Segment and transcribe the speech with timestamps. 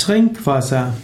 [0.00, 0.94] Trinkwasser.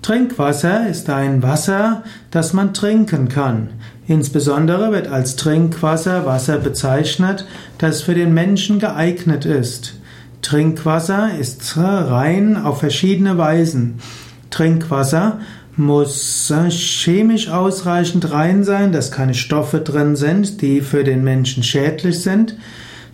[0.00, 3.68] Trinkwasser ist ein Wasser, das man trinken kann.
[4.06, 10.00] Insbesondere wird als Trinkwasser Wasser bezeichnet, das für den Menschen geeignet ist.
[10.40, 13.98] Trinkwasser ist rein auf verschiedene Weisen.
[14.48, 15.40] Trinkwasser
[15.76, 22.22] muss chemisch ausreichend rein sein, dass keine Stoffe drin sind, die für den Menschen schädlich
[22.22, 22.56] sind.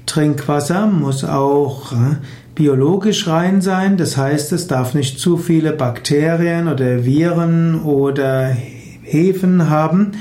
[0.06, 1.92] Trinkwasser muss auch
[2.54, 8.54] biologisch rein sein, das heißt, es darf nicht zu viele Bakterien oder Viren oder
[9.02, 10.12] Hefen haben,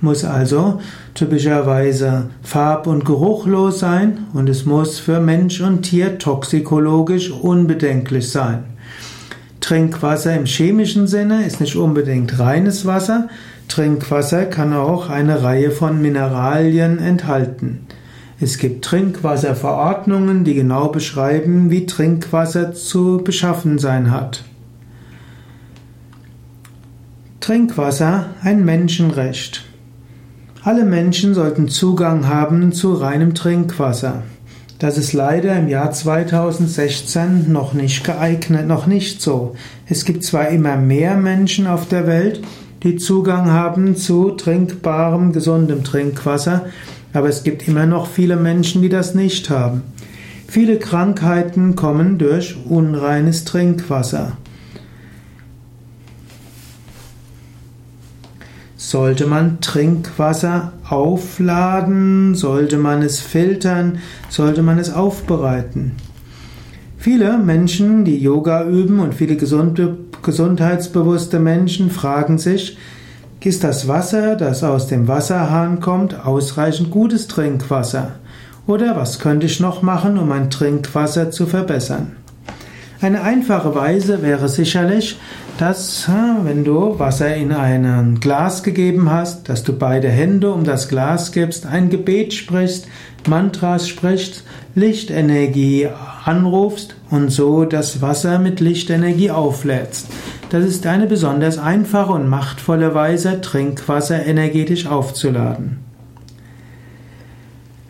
[0.00, 0.80] muss also
[1.14, 8.64] typischerweise farb- und geruchlos sein und es muss für Mensch und Tier toxikologisch unbedenklich sein.
[9.60, 13.28] Trinkwasser im chemischen Sinne ist nicht unbedingt reines Wasser.
[13.68, 17.86] Trinkwasser kann auch eine Reihe von Mineralien enthalten.
[18.42, 24.44] Es gibt Trinkwasserverordnungen, die genau beschreiben, wie Trinkwasser zu beschaffen sein hat.
[27.40, 29.66] Trinkwasser ein Menschenrecht.
[30.62, 34.22] Alle Menschen sollten Zugang haben zu reinem Trinkwasser.
[34.78, 39.54] Das ist leider im Jahr 2016 noch nicht geeignet, noch nicht so.
[39.86, 42.40] Es gibt zwar immer mehr Menschen auf der Welt,
[42.82, 46.66] die Zugang haben zu trinkbarem, gesundem Trinkwasser,
[47.12, 49.82] aber es gibt immer noch viele Menschen, die das nicht haben.
[50.46, 54.32] Viele Krankheiten kommen durch unreines Trinkwasser.
[58.76, 62.34] Sollte man Trinkwasser aufladen?
[62.34, 63.98] Sollte man es filtern?
[64.28, 65.92] Sollte man es aufbereiten?
[66.96, 72.78] Viele Menschen, die Yoga üben und viele gesunde, gesundheitsbewusste Menschen fragen sich,
[73.42, 78.12] ist das Wasser, das aus dem Wasserhahn kommt, ausreichend gutes Trinkwasser?
[78.66, 82.12] Oder was könnte ich noch machen, um mein Trinkwasser zu verbessern?
[83.00, 85.18] Eine einfache Weise wäre sicherlich,
[85.60, 90.88] dass, wenn du Wasser in ein Glas gegeben hast, dass du beide Hände um das
[90.88, 92.88] Glas gibst, ein Gebet sprichst,
[93.28, 94.44] Mantras sprichst,
[94.74, 95.88] Lichtenergie
[96.24, 100.06] anrufst und so das Wasser mit Lichtenergie auflädst.
[100.48, 105.80] Das ist eine besonders einfache und machtvolle Weise, Trinkwasser energetisch aufzuladen.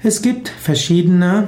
[0.02, 1.46] Es gibt verschiedene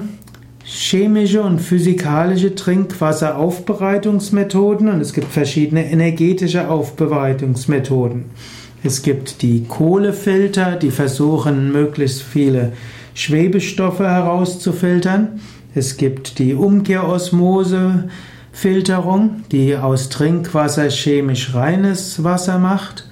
[0.64, 8.26] chemische und physikalische Trinkwasseraufbereitungsmethoden und es gibt verschiedene energetische Aufbereitungsmethoden.
[8.84, 12.72] Es gibt die Kohlefilter, die versuchen, möglichst viele
[13.14, 15.40] Schwebestoffe herauszufiltern.
[15.74, 18.08] Es gibt die Umkehrosmose,
[18.52, 23.08] Filterung, die aus Trinkwasser chemisch reines Wasser macht.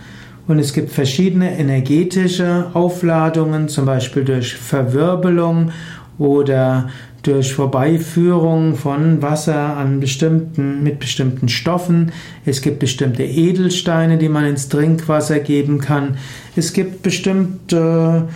[0.47, 5.71] Und es gibt verschiedene energetische Aufladungen, zum Beispiel durch Verwirbelung
[6.19, 6.91] oder
[7.23, 12.13] durch Vorbeiführung von Wasser an bestimmten, mit bestimmten Stoffen.
[12.47, 16.17] Es gibt bestimmte Edelsteine, die man ins Trinkwasser geben kann.
[16.57, 18.29] Es gibt bestimmte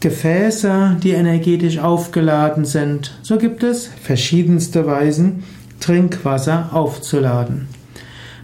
[0.00, 3.16] Gefäße, die energetisch aufgeladen sind.
[3.22, 5.44] So gibt es verschiedenste Weisen,
[5.78, 7.68] Trinkwasser aufzuladen.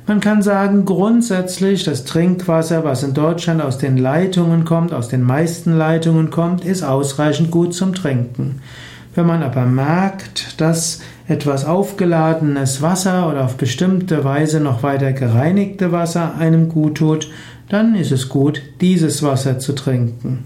[0.07, 5.23] Man kann sagen, grundsätzlich das Trinkwasser, was in Deutschland aus den Leitungen kommt, aus den
[5.23, 8.63] meisten Leitungen kommt, ist ausreichend gut zum Trinken.
[9.19, 15.91] Wenn man aber merkt, dass etwas aufgeladenes Wasser oder auf bestimmte Weise noch weiter gereinigte
[15.91, 17.29] Wasser einem gut tut,
[17.69, 20.45] dann ist es gut, dieses Wasser zu trinken.